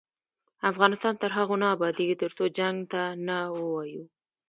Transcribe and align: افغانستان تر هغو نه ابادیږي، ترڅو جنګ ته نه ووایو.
افغانستان 0.71 1.13
تر 1.21 1.29
هغو 1.37 1.55
نه 1.61 1.67
ابادیږي، 1.75 2.15
ترڅو 2.23 2.45
جنګ 2.57 2.77
ته 2.91 3.03
نه 3.27 3.37
ووایو. 3.57 4.03